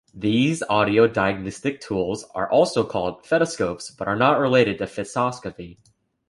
These 0.15 0.63
audio 0.67 1.05
diagnostic 1.05 1.79
tools 1.79 2.23
are 2.33 2.49
also 2.49 2.83
called 2.83 3.23
"fetoscopes" 3.23 3.95
but 3.95 4.07
are 4.07 4.15
not 4.15 4.39
related 4.39 4.79
to 4.79 4.85
fetoscopy. 4.87 5.77